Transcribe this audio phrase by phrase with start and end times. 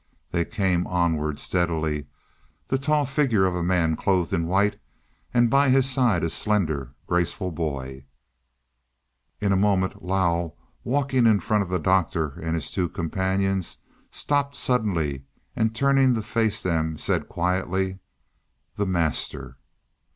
[0.31, 2.07] They came onward steadily,
[2.67, 4.79] the tall figure of a man clothed in white,
[5.31, 8.05] and by his side a slender, graceful boy.
[9.39, 10.53] In a moment more Lao,
[10.83, 13.77] walking in front of the Doctor and his two companions,
[14.09, 15.25] stopped suddenly
[15.55, 17.99] and, turning to face them, said quietly,
[18.77, 19.59] "The Master."